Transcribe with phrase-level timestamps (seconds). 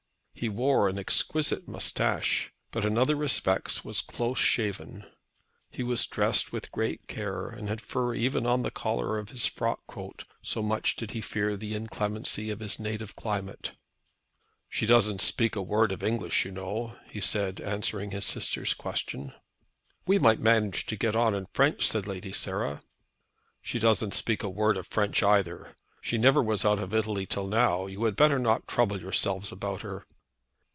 [0.33, 5.05] He wore an exquisite moustache, but in other respects was close shaven.
[5.69, 9.45] He was dressed with great care, and had fur even on the collar of his
[9.45, 13.73] frock coat, so much did he fear the inclemency of his native climate.
[14.67, 19.33] "She doesn't speak a word of English, you know," he said, answering his sister's question.
[20.07, 22.81] "We might manage to get on in French," said Lady Sarah.
[23.61, 25.77] "She doesn't speak a word of French either.
[26.01, 27.85] She never was out of Italy till now.
[27.85, 30.07] You had better not trouble yourselves about her."